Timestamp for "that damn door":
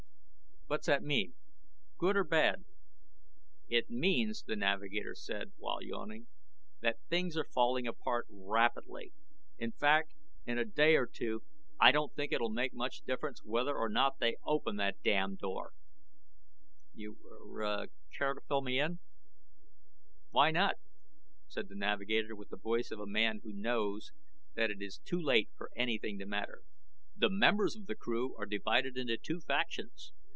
14.77-15.73